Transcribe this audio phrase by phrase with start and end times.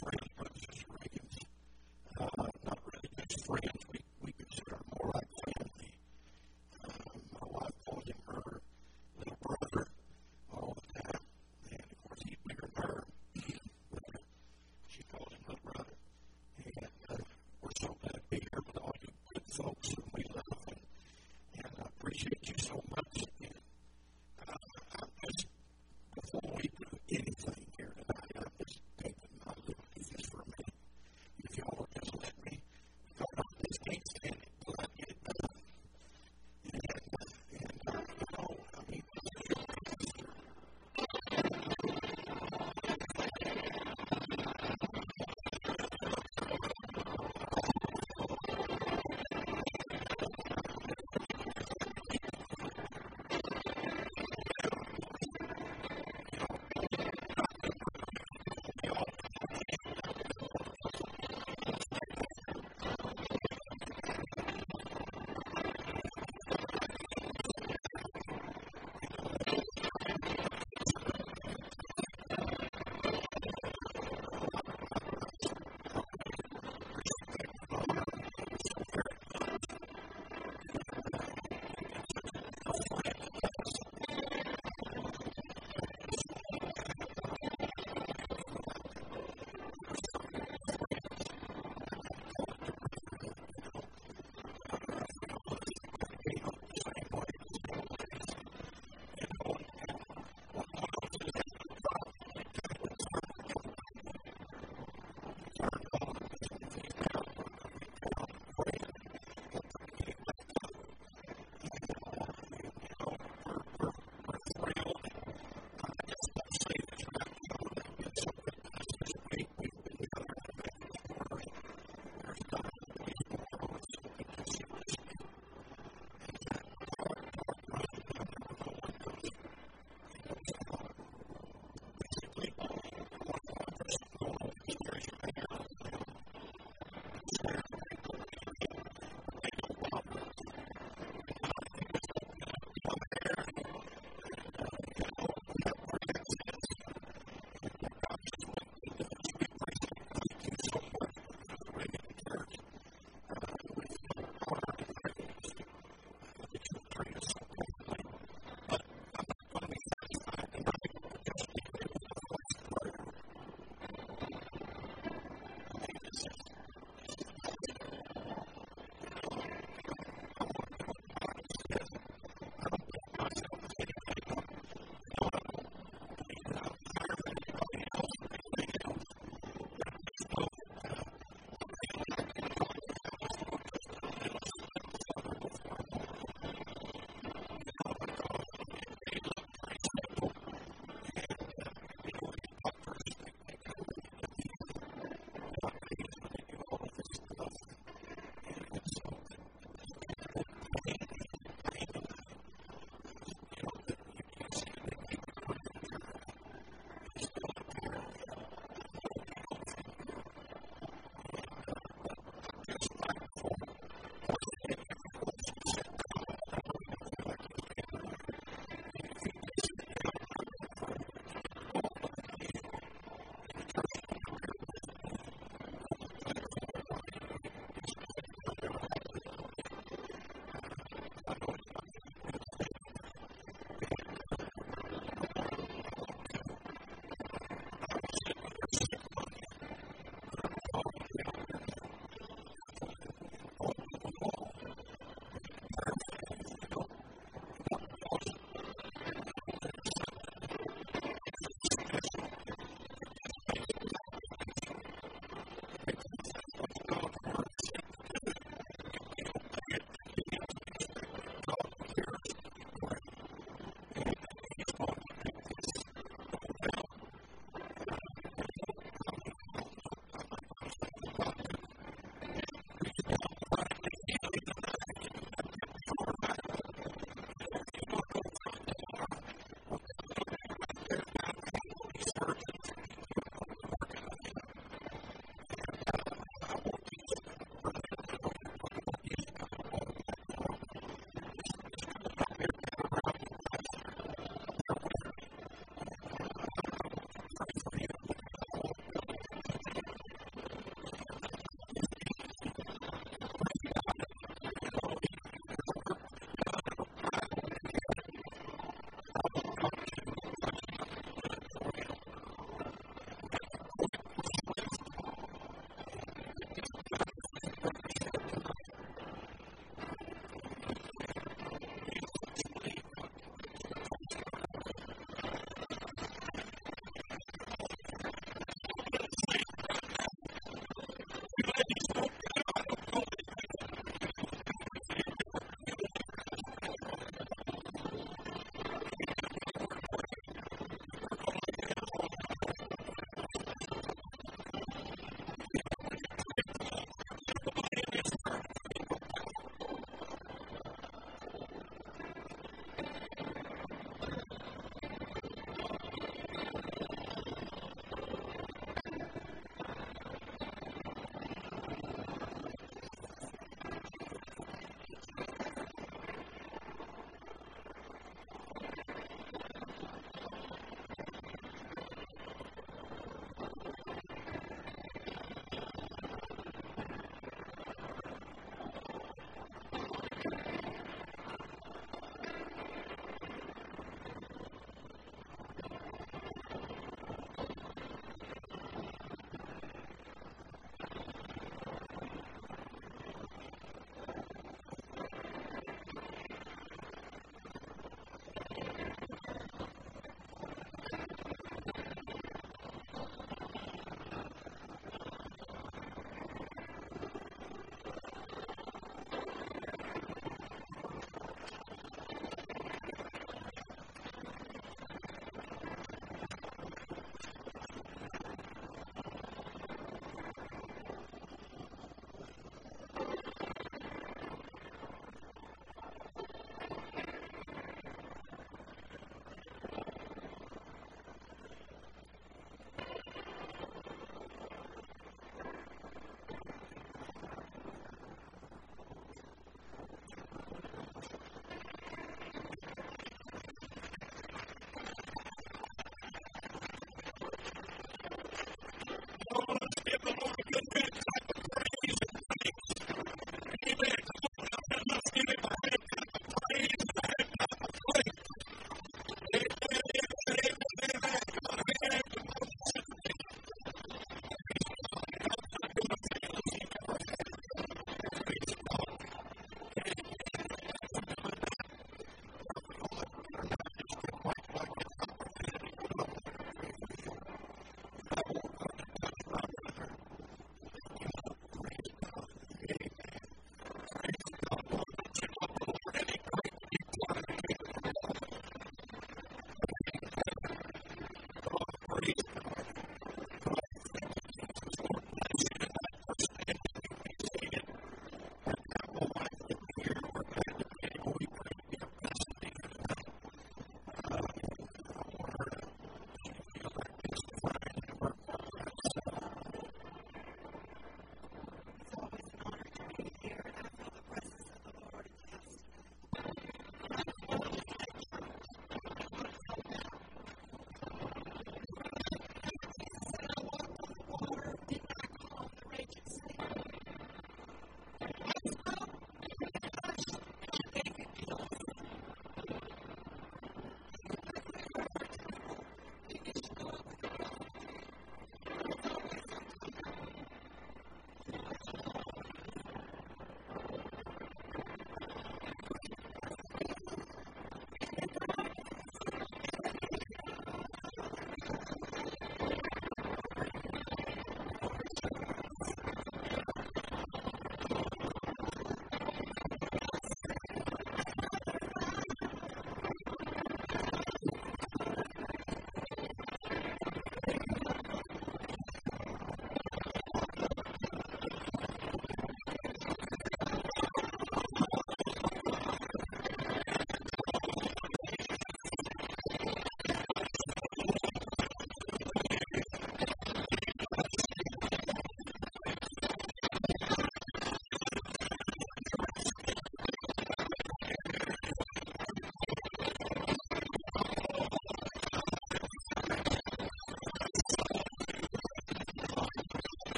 [0.00, 0.29] friend.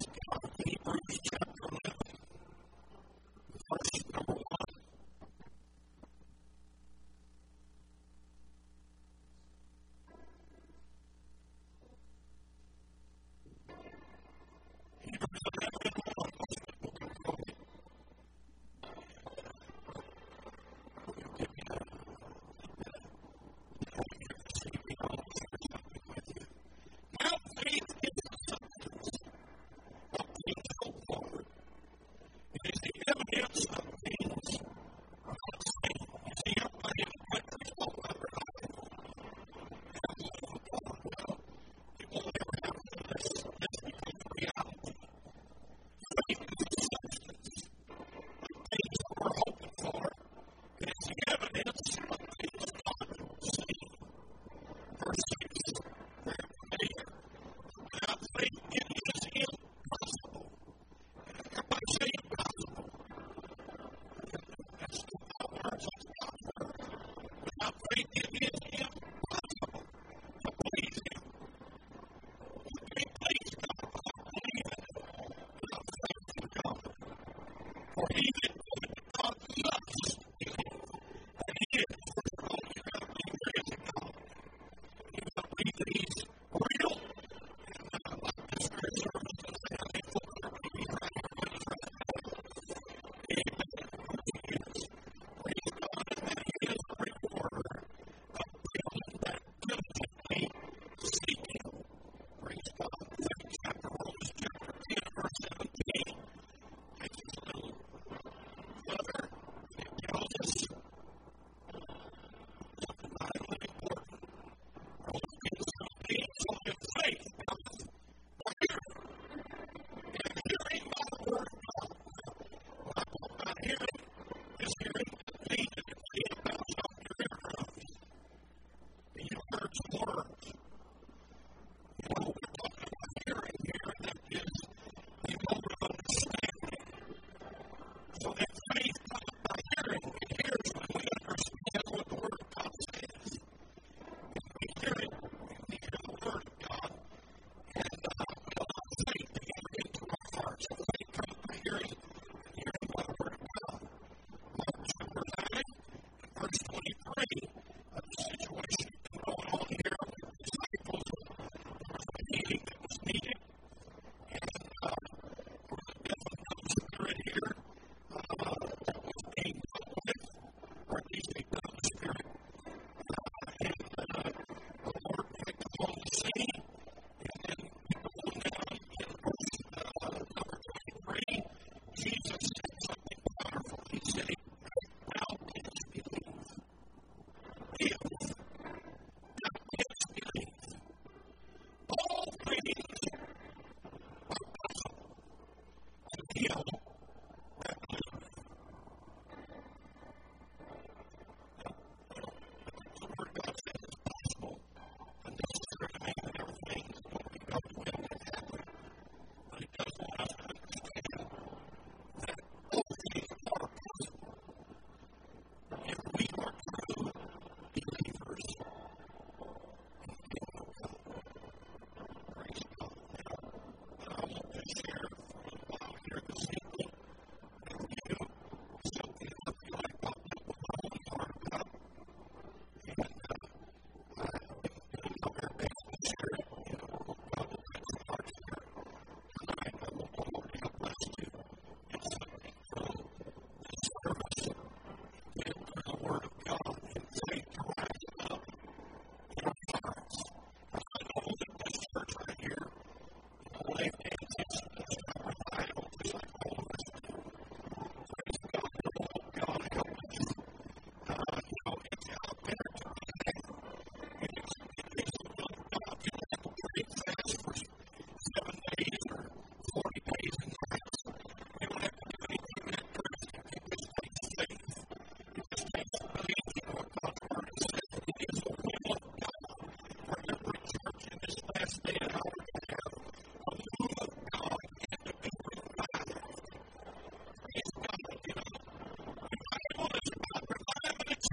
[0.00, 0.49] He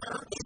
[0.09, 0.36] Okay.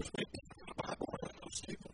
[0.00, 0.24] Because we
[1.42, 1.89] those people